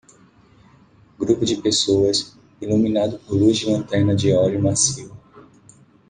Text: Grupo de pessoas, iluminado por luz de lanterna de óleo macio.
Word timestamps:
Grupo 1.19 1.45
de 1.45 1.57
pessoas, 1.57 2.35
iluminado 2.59 3.19
por 3.19 3.35
luz 3.35 3.59
de 3.59 3.67
lanterna 3.71 4.15
de 4.15 4.33
óleo 4.33 4.59
macio. 4.63 5.15